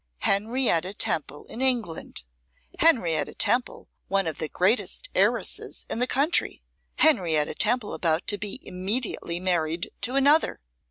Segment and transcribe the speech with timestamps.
[0.21, 2.23] Henrietta Temple in England!
[2.79, 6.63] Henrietta Temple one of the greatest heiresses in the country!
[6.95, 10.59] Henrietta Temple about to be immediately married to another!